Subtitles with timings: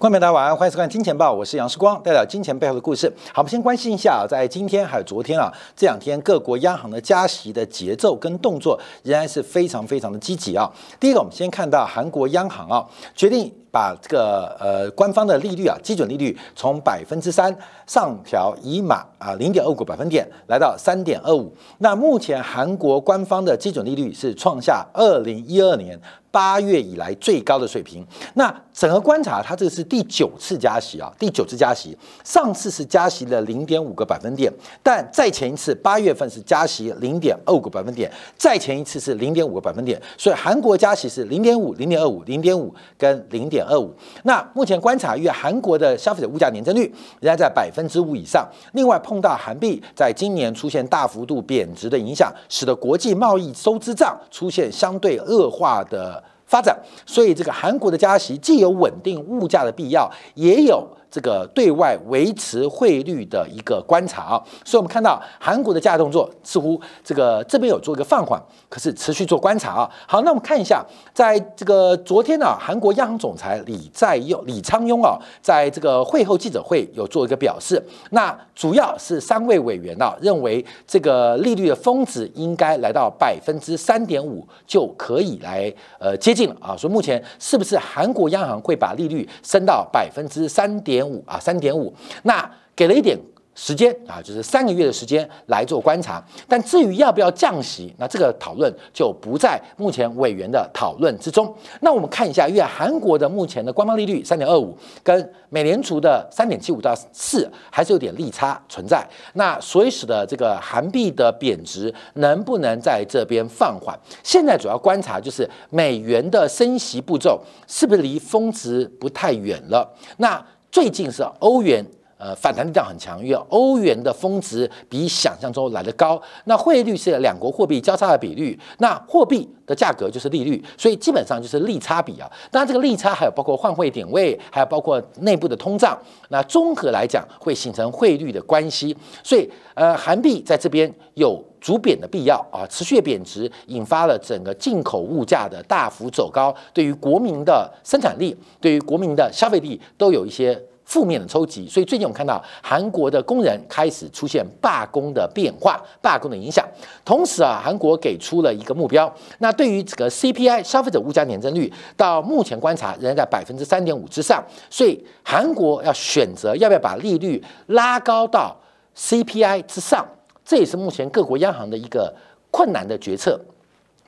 [0.00, 3.12] 观众朋友大家晚安，欢迎收看《金钱报》，我是杨世光，带来金钱背后的故事。
[3.32, 10.70] 好，我们先关心一下，在今天还有昨天啊，这两天各国央行的加息的节奏跟动作仍然是非常非常的积极啊。
[11.00, 17.52] 第一个，我们先看到韩国央行啊，决定把这个呃官方的利率啊，基准利率从百分之三
[17.84, 21.52] 上调一码啊，零点二五个百分点，来到三点二五。
[21.78, 26.00] 那目前韩国官方的基准利率是创下二零一二年。
[26.30, 28.06] 八月以来最高的水平。
[28.34, 31.96] 那整个观察，它这个是第九次加息啊，第九次加息。
[32.22, 34.52] 上次是加息了零点五个百分点，
[34.82, 40.00] 但再前一次八月份是加息零点二五个百分点，再前一次是零点五个百分点。
[40.16, 43.92] 所以韩国加息是零点五、零点二五、零点五跟零点二五。
[44.22, 46.82] 那目前观察，因为韩国的消费者物价年增率
[47.20, 56.17] 仍然在百分之五以上，另外碰到韩币在今年出现大幅度贬值的影响，使得国际贸易收支账出现相对恶化的。
[56.48, 56.76] 发展，
[57.06, 60.88] 所以这个韩国的加息既有稳定物价的必要，也有。
[61.10, 69.90] 这个对外维持汇率的一个观察啊，所以我们看到韩国的价动作似乎这个这边有做一个放缓，可是持续做观察啊。
[70.06, 90.97] 好，那我们看一下，在这个昨天呢，韩国央行总裁李在佑李昌镛啊，在这个会后记者会有做一个表示，那主要是三位委员啊认为这个利率的峰值应该来到百分之三点五就可以来呃接近了啊，所以目前是不是韩国央行会把利率升到百分之三点？
[90.98, 93.16] 点五啊，三点五，那给了一点。
[93.60, 96.24] 时间啊，就是三个月的时间来做观察。
[96.46, 101.52] 但至于要不要降息，那这个讨论就不在目前委员的讨论之中。
[101.80, 109.04] 那我们看一下，因为韩国的目前的官方利率三点二五，跟美联储的三点七五到四还是有点利差存在。
[109.32, 113.98] 那所以使得这个韩币的贬值能不能在这边放缓？
[114.22, 119.92] 现在主要观察就是美元的升息步骤是不是离峰值不太远了？
[120.18, 120.40] 那
[120.70, 121.84] 最近是欧元。
[122.18, 126.20] 呃，反弹力量很强，因为欧元的峰值比想象中来的高。
[126.46, 132.28] 那汇率是两国货币交叉的比率，那货币的价格就是利率，所以基本上就是利差比啊。
[132.50, 135.96] 当然，这个利差还有包括换汇点位，还有包括内部的通胀。
[136.30, 138.96] 那综合来讲，会形成汇率的关系。
[139.22, 150.60] 所以，呃，韩币在这边有逐贬的必要啊，持续贬值引发了整个进口物价的大幅走高，对于国民的生产力，对于国民的消费力都有一些。
[150.88, 156.66] 负面的抽级，所以最近我们看到韩国的工人开始出现罢工的变化，罢工的影响。
[157.04, 168.56] 同时啊，韩国给出了一个目标，那对于这个 CPI 消费者物价年增率，到目前观察仍然在百分之三点五之上，所以韩国要选择要不要把利率拉高到
[168.96, 170.08] CPI 之上，
[170.42, 172.14] 这也是目前各国央行的一个
[172.50, 173.38] 困难的决策，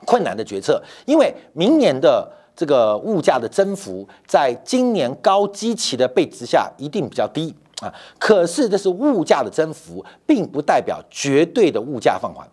[0.05, 2.40] 困难的决策，因为明年的。
[2.61, 7.51] 这个物价的增幅，在今年高基期的背之下，一定比较低
[7.81, 7.91] 啊。
[8.19, 12.47] 可是，这是物价的增幅，并不代表绝对的物价放缓。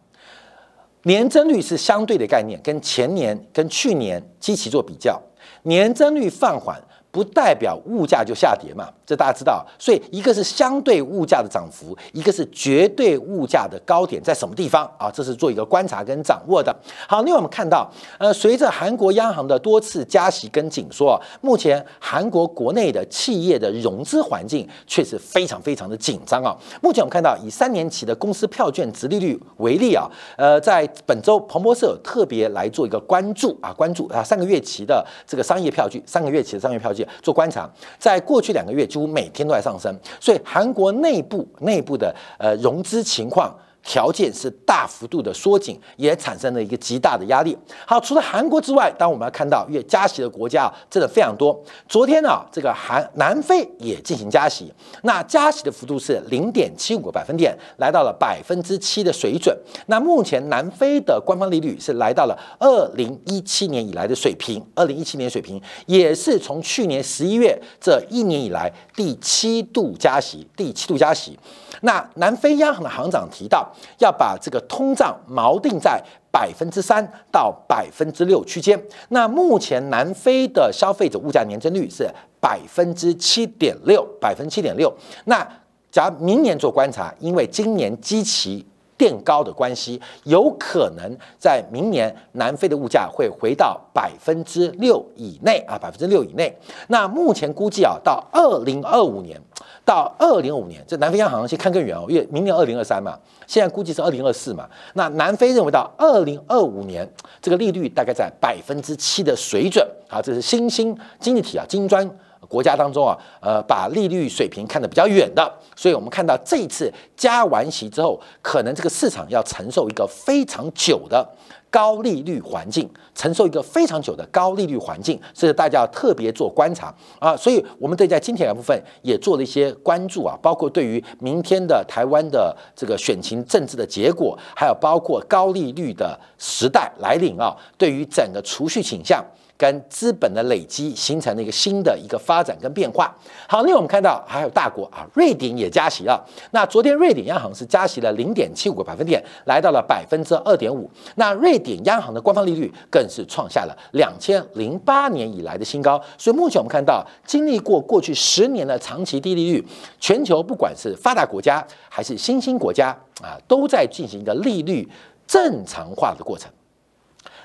[1.02, 5.20] 年增率是相对的概念，跟前年、跟去年基期做比较，
[5.64, 6.82] 年增率放缓。
[7.18, 9.66] 不代表物价就下跌嘛，这大家知道。
[9.76, 15.10] 所以一个是相对物价的涨幅，一个是绝对物价的高点在什么地方啊？
[15.10, 16.72] 这是做一个观察跟掌握的。
[17.08, 26.56] 好，另外我们看到，呃，随着韩国央行的多次加息跟紧缩，目前韩国国内的企业的融资环境却是非常非常的紧张啊。
[26.80, 37.04] 目前我们看到，以三年期的公司票券直利率为例啊，呃，在本周彭博社特别来做一个关注啊，关注啊，三个月期的这个商业票据，三个月期的商业票据。
[37.22, 43.54] 做观察，在过去两个月几乎每天都在上升，所以韩国内部内部的呃融资情况。
[43.88, 47.56] 条件是大幅度的缩紧，也产生了一个极大的压力。
[47.86, 51.58] 好，除了韩国之外，当我们要看到越加息的国家啊，真的非常多。
[51.88, 54.70] 昨天呢，这个韩南非也进行加息，
[55.04, 59.56] 那加息的幅度是零点七五个百分点，来到了百分之七的水准。
[59.86, 71.38] 那目前南非的官方利率是来到了二零一七年以来的水平，二零一七年水平也是从去年十一月这一年以来第七度加息，第七度加息。
[71.82, 73.68] 那南非央行的行长提到。
[73.98, 76.00] 要把这个通胀锚定在
[76.30, 78.80] 百分之三到百分之六区间。
[79.08, 82.08] 那目前南非的消费者物价年增率是
[82.40, 84.92] 百分之七点六，百分之七点六。
[85.24, 85.46] 那
[85.90, 88.64] 假如明年做观察，因为今年基期
[88.98, 96.54] 垫高的关系，有可能在明年南非的物价会回到百分之六以内啊，百分之六以内。
[96.88, 99.40] 那目前估计啊，到二零二五年。
[99.84, 104.68] 到二零二五年，这南非央行先看更远哦，因为明年二零二三嘛，现在估计是二零二四嘛。
[104.92, 107.10] 那南非认为到二零二五年，
[107.40, 109.86] 这个利率大概在百分之七的水准。
[110.06, 112.06] 好，这是新兴经济体啊，金砖
[112.46, 121.28] 国家当中啊，呃，把利率水平看得比较远的，所以我们看到这一次加完息之后，可能这个市场要承受一个非常久的
[121.70, 127.36] 高利率环境，承受一个非常久的高利率环境，所以大家要特别做观察啊。
[127.36, 139.22] 所以我们对在今天的部分也做了一些关注啊，包括对于明天的台湾的这个选情政治的结果，还有包括高利率的时代来临啊，对于整个储蓄倾向。
[139.58, 143.12] 跟资本的累积形成了一个新的一个发展跟变化。
[143.48, 146.24] 好，另外我们看到还有大国啊，瑞典也加息了。
[146.52, 150.88] 那昨天瑞典央行是加息了零点七五个百分点，来到了百分之二点五。
[151.16, 156.00] 那瑞典央行的官方利率更是创下了两千零八年以来的新高。
[156.16, 159.66] 所以目前我们看到，经历过过去十年的长期低利率，
[159.98, 164.88] 全球不管是发达国家还是新兴国家啊，都在进行一个利率
[165.26, 166.48] 正常化的过程。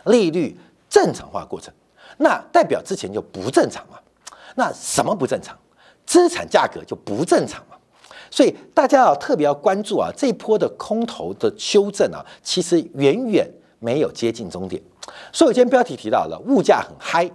[0.05, 0.55] 利率
[0.87, 1.73] 正常化过程。
[2.17, 3.97] 那代表之前就不正常嘛？
[4.55, 5.57] 那什么不正常？
[6.05, 7.77] 资产价格就不正常嘛？
[8.29, 13.49] 所以大家要特别要关注啊，这波的空头的修正啊，其实远远
[13.79, 14.81] 没有接近终点。
[15.31, 17.29] 所以我今天标题提到了物价很嗨，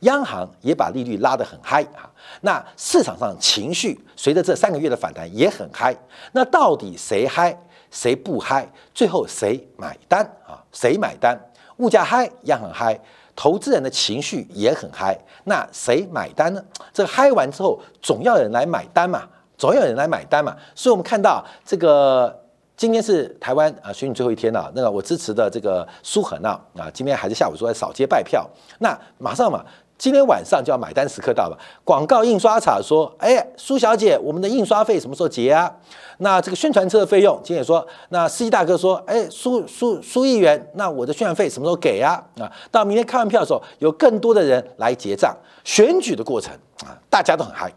[0.00, 2.10] 央行也把利率拉得很嗨啊。
[2.42, 5.96] 那市场上情绪随着这三个月的反弹也很嗨。
[6.32, 7.58] 那到底谁嗨，
[7.90, 8.70] 谁不嗨？
[8.94, 10.62] 最后谁买单啊？
[10.72, 11.38] 谁买单？
[11.78, 12.98] 物价嗨，央行嗨。
[13.36, 16.64] 投资人的情绪也很嗨，那谁买单呢？
[16.92, 19.28] 这个嗨完之后，总要有人来买单嘛，
[19.58, 20.56] 总要有人来买单嘛。
[20.74, 22.34] 所以，我们看到这个
[22.76, 28.48] 今天是台湾啊选举最后一天了，那个我支持的这个苏恒啊啊，今天还是下午说在扫街拜票，
[28.80, 29.64] 那马上嘛。
[29.98, 35.74] 今天晚上就要买单时刻到了，广告印刷厂说：“哎，苏小姐，我们的印刷费什么时候结啊？”
[36.18, 45.34] 那这个宣传车的费用，今天说，那司机大哥说：“哎，苏苏苏议员，那我的宣传费什么时候给啊？”啊，到明天开完票的时候，有更多的人来结账。
[45.64, 46.52] 选举的过程
[46.84, 47.72] 啊，大家都很嗨，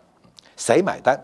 [0.57, 1.17] 谁买单？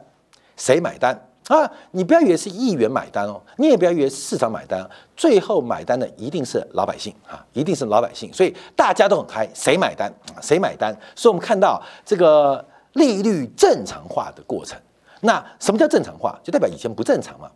[0.56, 1.28] 谁买单？
[1.48, 10.12] 啊，你不要以为是议员买单哦，你也不要以为是市场买单，最后买单的一定是老百姓啊，一定是老百姓，所以大家都很嗨，谁买单？
[10.42, 10.92] 谁买单？
[11.16, 14.80] 所以我们看到这个利率正常化的过程。
[15.22, 16.36] 那什么叫正常化？
[16.44, 17.50] 就代表以前不正常嘛。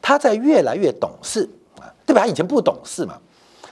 [0.00, 1.48] 他在越来越懂事
[1.78, 3.18] 啊，代表他以前不懂事嘛。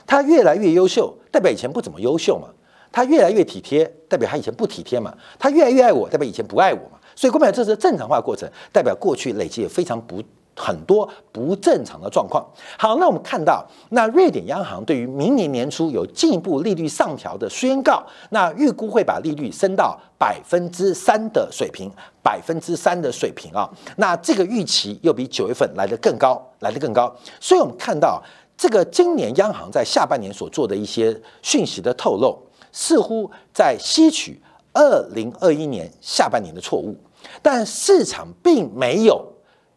[0.05, 2.47] 他越来越优秀，代表以前不怎么优秀嘛。
[2.91, 5.13] 他越来越体贴，代表他以前不体贴嘛。
[5.39, 6.96] 他越来越爱我，代表以前不爱我嘛。
[7.17, 10.21] 所以，股票这是正常化过程，代表过去累积有非常不
[10.55, 12.45] 很多不正常的状况。
[12.77, 21.91] 好，那我们看到，那瑞典央行对于明年年初有进一步利率上调的宣告，那预估会把利率升到百分之三的水平，
[22.21, 23.67] 百分之三的水平啊。
[23.95, 27.11] 那这个预期又比九月份来得更高，来得更高。
[27.39, 28.21] 所以我们看到，
[28.55, 32.37] 这个今年央行在下半年所做的一些讯息的透露，
[32.71, 34.39] 似乎在吸取
[34.73, 36.95] 二零二一年下半年的错误。
[37.41, 39.25] 但市场并没有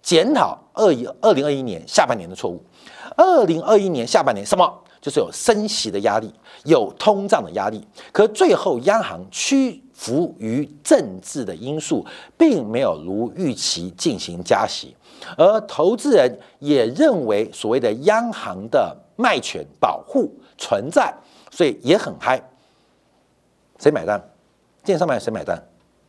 [0.03, 2.62] 检讨二一二零二一年下半年的错误。
[3.17, 4.83] 二零二一年下半年什么？
[5.01, 6.31] 就是有升息的压力，
[6.65, 7.87] 有通胀的压力。
[8.12, 12.05] 可最后央行屈服于政治的因素，
[12.37, 14.95] 并没有如预期进行加息，
[15.39, 21.11] 而投资人也认为所谓的央行的卖权保护存在，
[21.51, 22.39] 所以也很嗨。
[23.79, 24.21] 谁买单？
[24.85, 25.59] 今天上半年谁买单？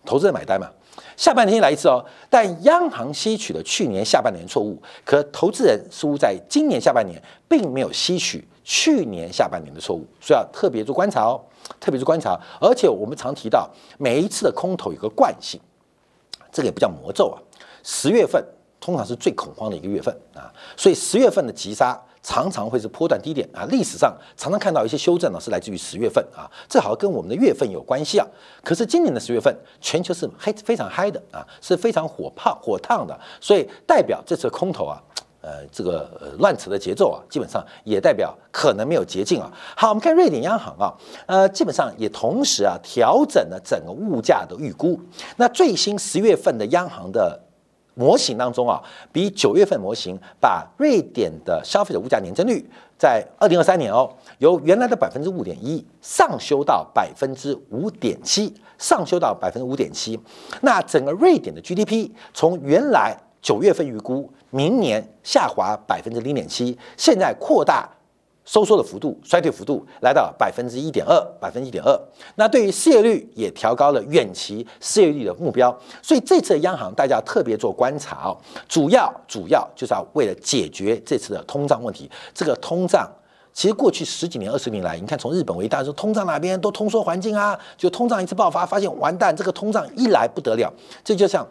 [0.04, 0.70] 投资人买单嘛？
[1.18, 11.40] 下半年来一次哦，但央行吸取了去年下半年错误，可投资人似乎在今年下半年并没有吸取去年下半年的错误，所以要特别做观察哦，
[11.80, 12.40] 特别做观察。
[12.60, 15.60] 而且我们常提到，每一次的空头有个惯性，
[16.52, 17.38] 这个也不叫魔咒啊。
[17.84, 18.44] 十月份
[18.80, 22.00] 通常是最恐慌的一个月份啊，所以十月份的急杀。
[22.24, 28.28] 常常会是波段低点啊，历史上常常看到一些修正呢，是来自于十月份啊，这好像跟我们的月份有关系啊。
[28.64, 35.02] 可是今年的十月份，全球是嗨非常嗨的啊，是非常火泡火烫的，所以代表这次空头啊，
[35.42, 39.52] 呃，这个乱扯的节奏啊，基本上也代表可能没有捷径啊。
[39.76, 40.94] 好，我们看瑞典央行啊，
[41.26, 45.00] 呃，基本上也同时啊调整了整个物价的预估。
[45.38, 47.40] 那最新十月份的央行的。
[47.94, 48.82] 模型当中啊，
[49.12, 52.66] 比九月份模型把瑞典的消费者物价年增率
[52.98, 60.20] 在二零二三年哦，由原来的百分之五点一上修到百分之五点七，上修到百分之五点七。
[60.62, 67.90] 那整个瑞典的 GDP 从原来九月份预估明年下滑百分之零点七，现在扩大。
[68.44, 71.98] 收缩的幅度、衰退幅度来到百分之一点二，百分之一点二。
[72.36, 75.76] 那对于失业率也调高了远期失业率的目标。
[76.02, 82.10] 所以这次央行大家特别做观察哦，主要主要就是要为了解决这次的通胀问题。
[82.34, 83.10] 这个通胀
[83.54, 91.48] 其实过去十几年、二十年来，你看从日本为大说通胀哪边都通缩环境啊，就通胀一次爆发，发现完蛋，这个通胀一来不得了，这就像，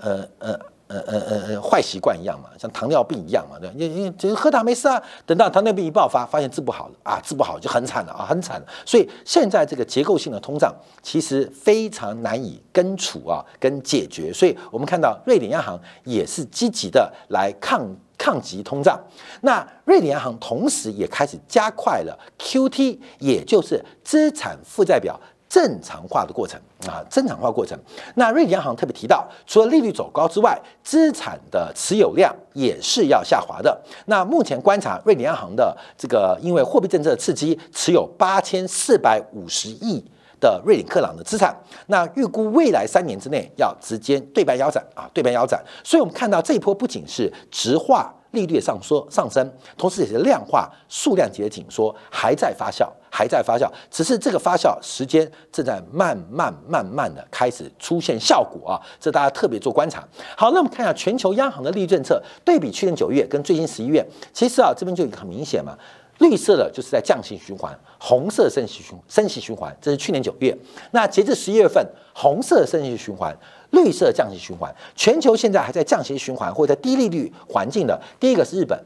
[0.00, 0.58] 呃呃。
[0.92, 8.62] 呃呃呃呃，坏习惯一样嘛，像糖尿病一样嘛，对，你你就喝糖没事啊，等到糖尿病一爆发，发现治不好了啊，治不好就很惨了啊，很惨。
[8.84, 14.32] 所以现在这个结构性的通胀其实非常难以根除啊，跟解决。
[14.32, 17.84] 所以我们看到瑞典央行也是积极的来抗
[18.18, 19.00] 抗击通胀。
[19.40, 25.18] 那瑞典央行同时也开始加快了 QT，也就是资产负债表。
[25.52, 27.78] 正常化的过程啊，正常化过程。
[28.14, 33.78] 那瑞典央行特别提到，除了利率走高之外，资产的持有量也是要下滑的。
[34.06, 40.02] 那目前观察，瑞典央行的这个因为货币政策刺激，持有八千四百五十亿
[40.40, 41.54] 的瑞典克朗的资产。
[41.88, 45.62] 那预估未来三年之内要直接对半腰斩啊，对半腰斩。
[45.84, 52.86] 所以我们看到这一波不仅是直化利率上缩上升，同时也是量化数量级的紧缩还在发酵。
[53.14, 60.02] 还在发酵，只是这个发酵时间正在慢慢慢慢的开始出现效果啊，这大家特别做观察。
[60.34, 65.76] 好，那我们看一下全球央行的利率政策对比去年九月跟最近十一月，其实啊这边就很明显嘛，
[66.20, 70.56] 绿色的就是在降息循环，红色升息循升息循环，这是去年九月。
[70.92, 73.36] 那截至十一月份，红色升息循环，
[73.72, 78.82] 绿色降息循环，全球现在还在降息循环或者低利率环境的，第一个是日本。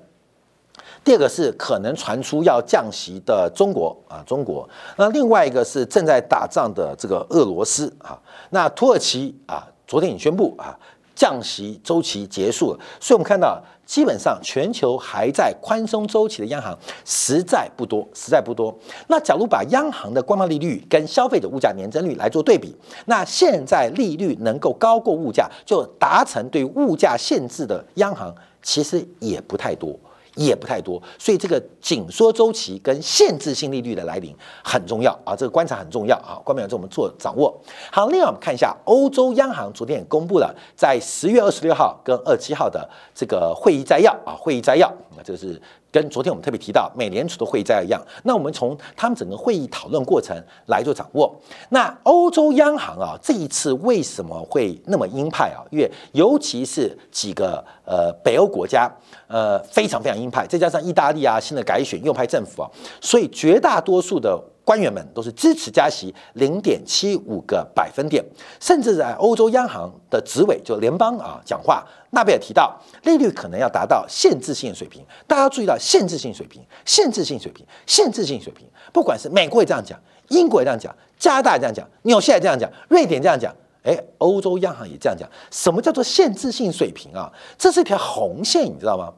[1.04, 4.68] 第二个是可能传出要降息的中国啊，中国。
[4.96, 8.20] 那另外一个是正在打仗的这个俄罗斯啊。
[8.50, 10.76] 那土耳其啊，昨天已宣布啊，
[11.14, 12.80] 降息周期结束了。
[12.98, 18.76] 所以我们看到，基本上全球还在宽松周期的央行实在不多，实在不多。
[19.06, 22.76] 那假如把央行的官方利率跟消费者物价年增率来做对比，
[23.06, 29.96] 那现在利率能够高过物价，就达成对物价限制的央行，其实也不太多。
[30.36, 37.52] 也不太多，所以这个紧缩周期跟限制性利率的来临很重要啊，这个观察很重要啊，关表这我们做掌握。
[37.90, 45.60] 好，另外我们看一下欧洲央行昨天也公布了在十月二十六号跟二七号的这个会议摘要啊，会议摘要啊，这是。
[45.96, 50.36] 跟昨天我们特别提到美联储的会议摘要一样，那我们从他们整个会议讨论过程
[50.66, 51.34] 来做掌握。
[51.70, 55.64] 那欧洲央行啊，这一次为什么会那么鹰派啊？
[55.70, 58.90] 因为尤其是几个呃北欧国家，
[59.26, 64.38] 呃非常非常鹰派，再加上意大利啊新的改选右派政府啊，所以绝大多数的。
[64.66, 68.24] 官员们都是支持加息零点七五个百分点，
[68.58, 75.06] 甚至在欧洲央行的执委就联邦啊讲话，纳贝尔提到利率可能要达到限制性水平。
[75.24, 79.96] 大家注意到限制性水平、限制性水平、限制性水平，不管是美国也这样讲，
[80.30, 83.54] 英国也这样讲，加拿大也这样讲，纽西兰这样讲，瑞典这样讲，
[83.84, 85.30] 哎，欧洲央行也这样讲。
[85.52, 87.32] 什么叫做限制性水平啊？
[87.56, 89.12] 这是一条红线，你知道吗？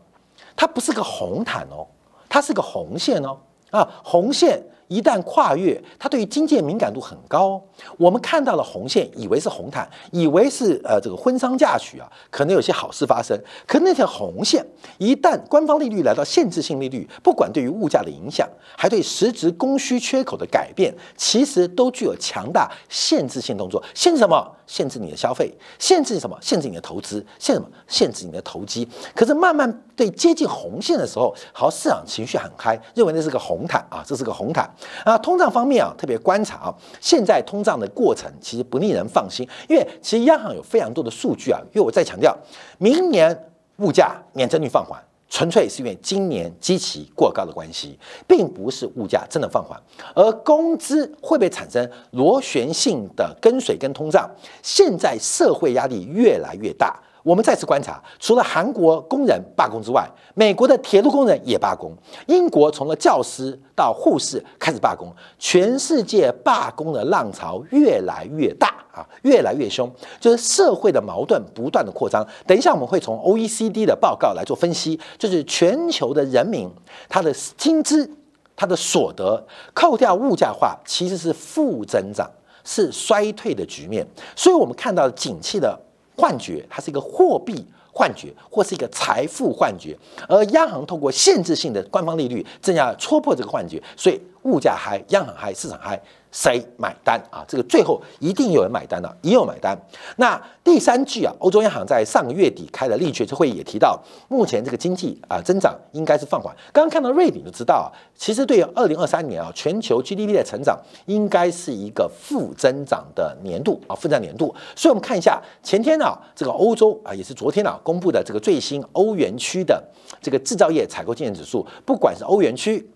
[0.54, 1.86] 它不是个红毯哦，
[2.28, 3.38] 它是个红线哦
[3.70, 4.62] 啊，红线。
[4.88, 7.62] 一旦跨越，它对于经济敏感度很高。
[7.96, 13.38] 我们看到了红线，以为是红毯，以为是呃这个婚丧嫁娶啊，可能有些好事发生。
[13.66, 14.66] 可那条红线
[14.98, 23.82] 一旦官方利率来到限制性利率，不管对于物价的影响，还对实质供需缺口的改变，其实都具有强大限制性动作。
[23.94, 24.57] 限制什么？
[24.68, 26.38] 限制你的消费，限制什么？
[26.40, 27.66] 限制你的投资，限什么？
[27.88, 28.86] 限制你的投机。
[29.14, 34.70] 可是慢慢对接近红线的时候，好市场情绪很嗨，认为那是个红毯啊，这是个红毯
[35.04, 35.16] 啊。
[35.18, 41.58] 通胀方面啊，特别观察啊，现在通胀的过程其实不令人放心，因为其实央行有非常多的数据啊。
[41.72, 42.36] 因为我再强调，
[42.76, 45.02] 明年物价年增率放缓。
[45.28, 49.80] 纯粹是因为今年基期过高的关系，并不是物价真的放缓，
[50.14, 54.30] 而工资会不会产生螺旋性的跟随跟通胀？
[54.62, 56.98] 现在社会压力越来越大。
[57.22, 61.92] 我们再次观察，除了韩国工人罢工之外，美国的铁路工人也罢工，
[62.26, 72.26] 英国从了教师到护士开始罢工，全世界罢工的浪潮越来越大啊，越来越凶，就是社会的矛盾不断的扩张。
[72.46, 76.70] 等一下我们会从 OECD 的报告来做分析，就是全球的人民
[77.08, 78.08] 他的薪资、
[78.56, 79.44] 他的所得
[79.74, 82.30] 扣掉物价化，其实是负增长，
[82.64, 84.06] 是衰退的局面。
[84.36, 85.78] 所以我们看到景气的。
[86.18, 89.96] 幻觉，它是一个货币幻觉，或是一个财富幻觉，
[90.28, 96.00] 而央行通过限制性的官方利率，正要戳破这个幻觉，所以物价嗨，央行嗨，市场嗨。
[96.30, 97.44] 谁买单啊？
[97.48, 99.78] 这个最后一定有人买单了，也有买单。
[100.16, 106.54] 那第三句啊，欧洲央行在上个月底开的利决策会议也提到，目前这个经济啊增长应该是放缓。
[106.72, 114.54] 刚刚看到瑞典就知道啊，其实对于二零二三年啊，全球 GDP 的成长应该是一个负增长的年度啊，负增长年度。
[114.76, 119.82] 所以我们看一下前天啊，这个欧洲啊，也是昨天啊公布的这个最新欧元区的
[120.20, 122.86] 这个制造业采购经理指数，不管是欧元区。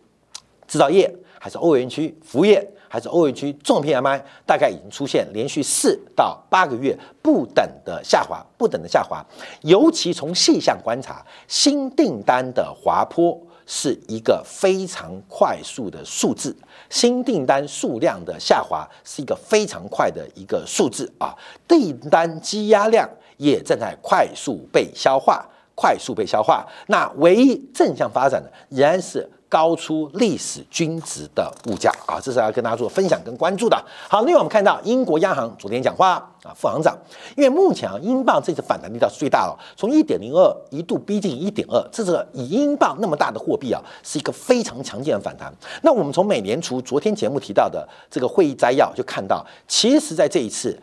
[0.68, 9.20] 制造业，还是欧元区服务业，还是欧元区重 PMI，大概已经出现连续四到八个月不等的下滑，不等的下滑。
[9.62, 16.56] 尤其从细项观察，新订单的滑坡是一个非常快速的数字，
[16.88, 21.34] 新订单数量的下滑是一个非常快的一个数字啊，
[21.66, 25.44] 订单积压量也正在快速被消化。
[25.74, 32.18] 快速被消化，那唯一正向发展的仍然是高出历史均值的物价啊！
[32.18, 33.76] 这是要跟大家做分享跟关注的。
[34.08, 36.96] 好，另外我们看到英国央行昨天讲话啊，副行长，
[37.36, 45.52] 因为目前啊，英镑这次反弹力道是最大了，从一点零二一度逼近一点二，这是以英镑那么大的货币啊，是一个非常强劲的反弹。
[45.82, 50.80] 那我们从美联储昨天节目提到的这个会议摘要就看到，其实在这一次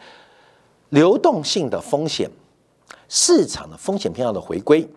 [0.90, 2.30] 流动性的风险。
[3.12, 4.88] 市场的风险偏好的回归，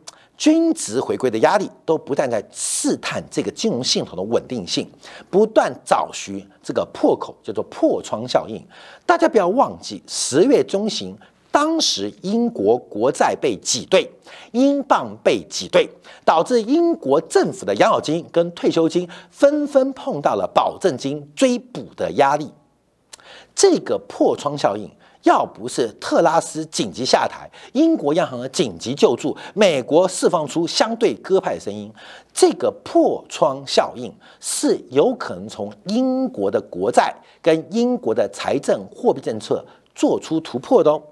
[0.43, 4.91] 均值回归的压力，都不断在试探这个金融系统的稳定性，
[5.31, 8.61] 不断找寻这个破口，叫做破窗效应。
[9.07, 11.17] 大家不要忘记，十月中旬，
[11.53, 14.11] 当时英国国债被挤兑，
[14.51, 15.89] 英镑被挤兑，
[16.25, 22.51] 导致英国政府的养老金跟退休金纷纷碰到了保证金追补的压力。
[23.55, 24.91] 这个破窗效应。
[25.23, 31.93] 要不是特拉斯紧急下台，英国央行的紧急救助，美国释放出相对鸽派的声音，
[32.33, 39.65] 这个破窗效应是有可能从英国的国债跟英国的财政货币政策
[39.95, 41.03] 做出突破的哦。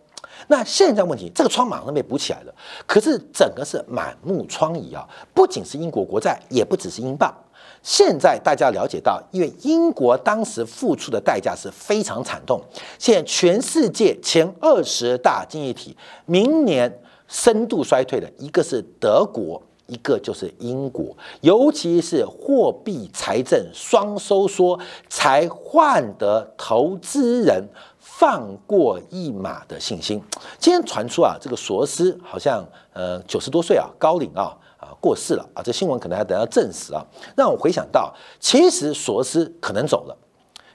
[0.49, 2.55] 那现在问题，这个窗马上被补起来了，
[2.87, 5.07] 可是整个是满目疮痍啊！
[5.35, 7.35] 不仅是英国国债，也不只是英镑。
[7.82, 12.60] 现在大家了解到，因为英国当时付出的代价是非常惨痛。
[12.99, 15.96] 现在全世界前二十大经济体
[16.26, 27.66] 明年深度衰退的一个是德国，一个就是英国，尤其是货币财政双收缩，才换得投资人
[27.99, 30.22] 放过一马的信心。
[30.58, 34.54] 今天传出啊，这个索罗斯好像呃九十多岁啊，高龄啊。
[34.80, 35.62] 啊，过世了啊！
[35.62, 37.04] 这新闻可能还等要证实啊。
[37.36, 40.16] 让我回想到，其实索罗斯可能走了，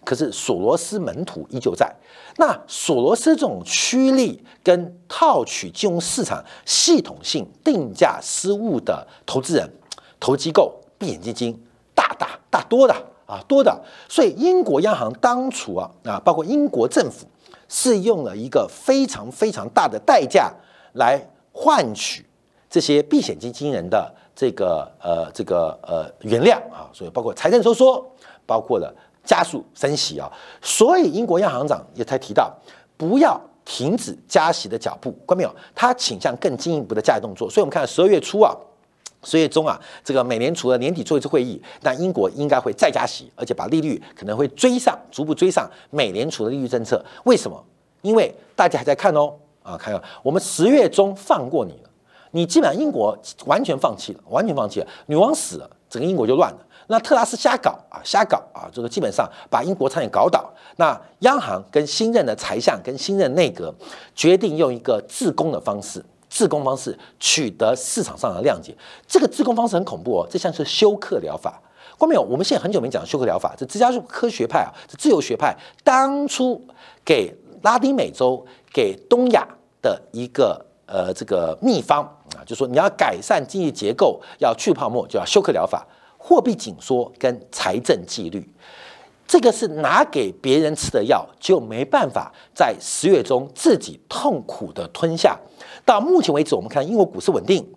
[0.04, 1.92] 可是索罗斯门徒依旧在。
[2.38, 9.68] 那索罗斯这种趋利跟套取金融市场系统性定价失误的投资人、
[10.20, 11.60] 投机构、闭眼基金，
[11.96, 12.94] 大大大多的
[13.26, 13.84] 啊，多的。
[14.08, 17.26] 所以英国央行当初啊啊，包括英国政府，
[17.68, 20.54] 是用了一个非常非常大的代价
[20.94, 21.20] 来
[21.52, 22.24] 换取。
[22.76, 28.06] 这些避险基金人的这个呃这个呃原谅啊，所以包括财政收缩，
[28.46, 30.30] 包括了加速升息啊，
[30.62, 32.54] 所以英国央行长也才提到
[32.98, 35.56] 不要停止加息的脚步，关没有？
[35.74, 37.50] 他倾向更进一步的加息动作。
[37.50, 38.54] 所以我们看十二月初啊，
[39.24, 47.02] 十月中啊，这个美联储的年底做一次会议，那英国应该会再加息，而且把利率可能会追上，逐步追上美联储的利率政策。
[47.24, 47.64] 为什么？
[48.02, 49.34] 因为大家还在看哦
[49.64, 51.90] 啊，看我们十月中放过你了。
[52.36, 54.88] 你基本上英国完全放弃了，完全放弃了。
[55.06, 56.58] 女王死了，整个英国就乱了。
[56.88, 60.54] 那特拉斯瞎搞啊，瞎搞啊，这个基本上把英国差点搞倒。
[60.76, 63.74] 那央行跟新任的财相跟新任内阁
[64.14, 68.76] 决定用一个自攻的方式，自攻方式取得市场上的谅解。
[69.08, 71.62] 这个自攻方式很恐怖哦，这像是休克疗法。
[71.98, 72.22] 关没有？
[72.22, 76.62] 我们现在很久没讲休克疗法，这芝加哥科学派啊，这自由学派当初
[77.06, 79.48] 给拉丁美洲、给东亚
[79.82, 80.66] 的一个。
[80.86, 82.04] 呃，这个秘方
[82.36, 85.86] 啊，就说你要改善经济结构，要去泡沫，就要休克疗法、
[86.18, 88.48] 货币紧缩跟财政纪律，
[89.28, 95.40] 这个是拿给别人吃的药，就没办法在十月中自己痛苦的吞下。
[95.84, 97.68] 到目前为止，我们看英国股市稳定，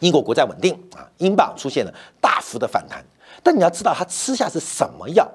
[0.00, 3.04] 英国国债稳定啊，英镑出现了大幅的反弹。
[3.42, 5.30] 但你要知道，他吃下是什么药？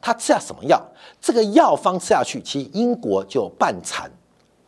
[0.00, 0.82] 他吃下什么药？
[1.20, 4.10] 这个药方吃下去，其实英国就半残，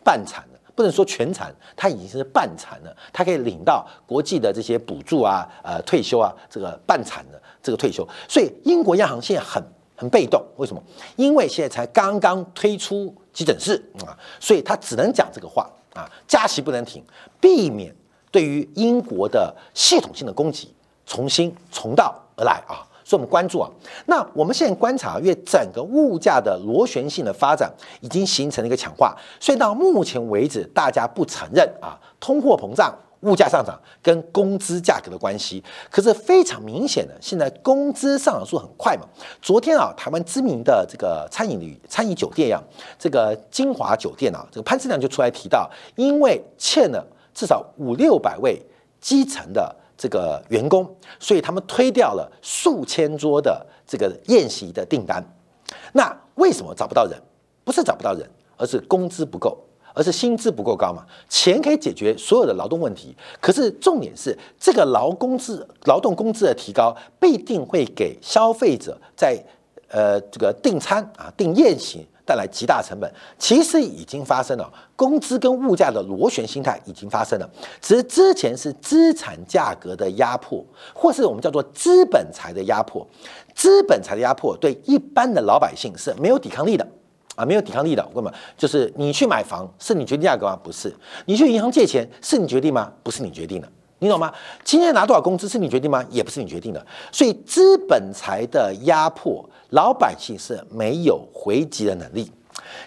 [0.05, 0.45] 半残。
[0.83, 8.07] 不能说全残，他已经是半残了，他可以领到国际的这些补助啊，呃，退休啊，这个半残的这个退休。
[8.29, 9.63] 所以英国央行现在很
[9.95, 10.83] 很被动，为什么？
[11.15, 17.01] 因为现在才刚刚推出急诊室啊，所以他只能讲这个话啊，加息不能停，
[17.41, 17.95] 避免
[18.33, 20.75] 对于英国的系统性的攻击
[21.07, 22.83] 重新重蹈而来啊。
[23.13, 23.71] 所以，我们关注啊，
[24.07, 27.71] 那我们现在观察，因为整个物价的螺旋性的发展
[28.01, 35.63] 已经形成了一个强化，所以到目前为止，大家不承认啊，通货膨胀、物价上涨跟工资价格的关系。
[35.91, 39.07] 可是非常明显的，现在工资上涨速很快嘛。
[39.43, 42.59] 昨天啊，台湾知名的这个餐饮旅、餐饮酒店呀，
[42.99, 48.59] 这个金华酒店啊，这个潘司亮就出来提到，因为欠了至少五六百位
[49.03, 49.77] 基层的。
[50.03, 50.85] 这个员工，
[51.21, 55.25] 所以他们推掉了数千桌的这个宴席的订单。
[55.93, 57.17] 那为什么找不到人？
[57.63, 59.57] 不是找不到人，而是工资不够，
[59.95, 61.07] 而是薪资不够高嘛？
[61.29, 69.41] 钱可以解决所有的劳动问题，可是重点是这个劳工资、劳动工资的提高，必定会给消费者在
[69.87, 72.05] 呃这个订餐啊、订宴席。
[72.25, 77.51] 带来极大成本，其实已经发生了，工资跟物价的螺旋心态已经发生了。
[77.81, 83.07] 只是之前是资产价格的压迫，或是我们叫做资本财的压迫。
[83.55, 86.87] 资本财的压迫对一般的老百姓是没有抵抗力的
[87.35, 88.09] 啊，没有抵抗力的。
[88.15, 90.59] 我问就是你去买房是你决定价格吗？
[90.63, 90.95] 不是。
[91.27, 92.93] 你去银行借钱是你决定吗？
[93.03, 93.69] 不是你决定的。
[94.03, 94.35] 你懂吗？
[94.65, 96.05] 今天拿多少工资是你决定吗？
[96.11, 96.87] 也不是你决定的。
[97.13, 99.49] 所以资本财的压迫。
[99.71, 102.31] 老百姓是没有回击的能力，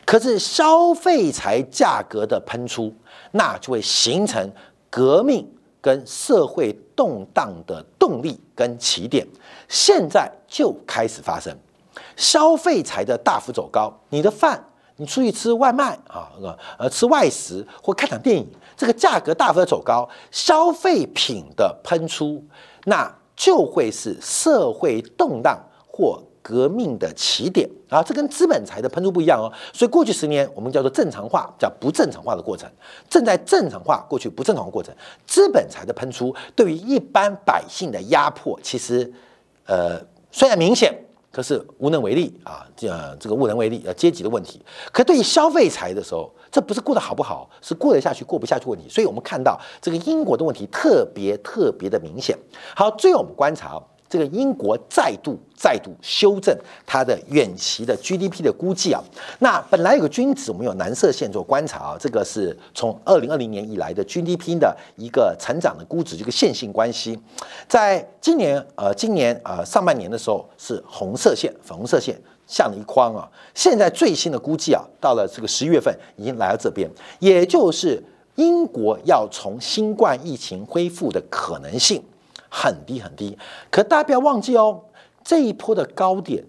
[0.06, 2.93] 可是消费财价格的喷出，
[3.32, 4.47] 那就会形成
[4.91, 5.51] 革命
[5.82, 9.25] 跟社会动荡的动力跟起点，
[9.67, 11.51] 现在就开始发生。
[12.15, 14.63] 消费财的大幅走高，你的饭，
[14.97, 16.30] 你出去吃外卖啊，
[16.78, 22.43] 呃，吃外食或看场电影，这个价格大幅的走高，消费品的喷出，
[22.85, 26.21] 那就会是社会动荡或。
[26.47, 29.51] 革命的起点啊，这跟资本财的喷出不一样哦。
[29.73, 32.69] 所以过去十年我们叫做正常化，叫不正常化的过程，
[33.09, 34.93] 正在正常化过去不正常的过程。
[35.25, 39.11] 资本财的喷出对于一般百姓的压迫，其实
[39.65, 39.99] 呃
[40.31, 40.95] 虽然明显，
[41.35, 42.65] 可是无能为力啊。
[42.77, 42.87] 这
[43.19, 44.61] 这个无能为力，呃阶级的问题。
[44.93, 48.87] 可对于消费财的时候，这不是过得好不好，是过得下去过不下去问题。
[48.87, 52.37] 所以我们看到这个英国的问题特别特别的明显。
[52.73, 53.81] 好，最后我们观察。
[54.07, 59.01] 这个英国再度再度修正它的远期的 GDP 的估计啊，
[59.39, 67.19] 那本来有个均值，我们有蓝色线做观察啊，这个是从二零二零年以来的 GDP 的一个成长的估值，这个线性关系，
[67.67, 72.15] 在今年呃今年呃上半年的时候是红色线粉红色线
[72.47, 76.89] 像了一框啊，现在最新的估计啊，到了这个十一月份已经来到这边，
[77.19, 78.03] 也就是
[78.35, 82.03] 英国要从新冠疫情恢复的可能性。
[82.57, 83.37] 很低很低，
[83.69, 84.81] 可大家不要忘记哦，
[85.25, 86.41] 这一波的高点，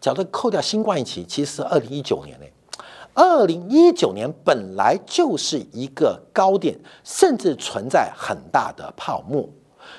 [0.00, 2.50] 假如扣掉新冠疫情，其实是二零一九年嘞。
[3.12, 9.46] 二零一九年本来就是一个高点，甚至存在很大的泡沫，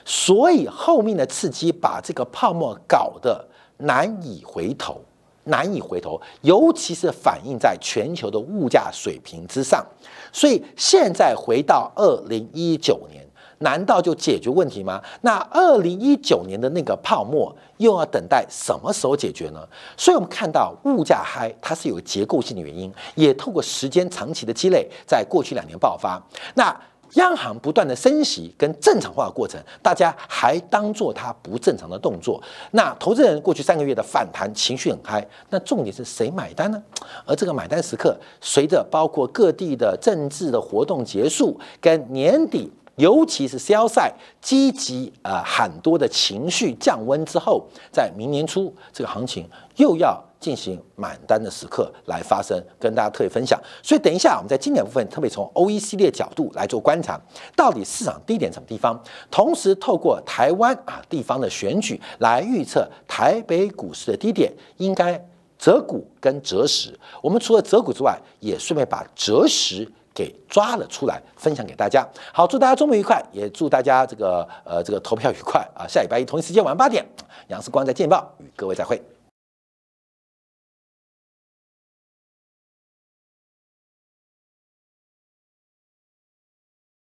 [0.04, 3.48] 所以后面的刺激把这个泡沫搞得
[3.78, 5.00] 难以回头，
[5.44, 9.86] 难以回头，尤其是反映在全球的物价水平之上。
[10.34, 13.28] 所以现在回到二零一九年。
[13.62, 15.02] 难道就解决问题吗？
[15.22, 19.68] 那二零一九年的那个泡沫又要等待什么时候解决呢？
[19.98, 26.22] 所以，我们看到物价嗨，它是有结构性的原因，也透过时间长期的积累，在过去两年爆发。
[26.56, 26.76] 那
[27.16, 32.42] 央行不断的升息跟正常化的过程，大家还当做它不正常的动作。
[32.72, 36.82] 那投资人过去三个月的反弹情绪很嗨，那重点是谁买单呢？
[37.26, 42.72] 而这个买单时刻，随着包括各地的政治的活动结束，跟年底。
[42.96, 53.60] 尤其是消赛积极啊，很多的情绪降温之后，在明年初这个行情又要进行买单的时刻来发生，跟大家特别分享。
[53.82, 57.20] 所以等一下我们在经典部分特别从 O E 系列角度来做观察，
[57.56, 59.02] 到底市场低点什么地方？
[59.32, 65.20] 同时透过台湾啊地方的选举来预测台北股市的低点，应该
[65.58, 66.94] 择股跟择时。
[67.22, 69.90] 我们除了择股之外，也顺便把择时。
[70.14, 72.08] 给抓了出来，分享给大家。
[72.34, 75.88] 好，祝大家周末愉快，也祝大家这个呃这个投票愉快啊！
[75.88, 77.06] 下礼拜一同一时间晚上八点，
[77.48, 79.02] 杨世光在见报与各位再会。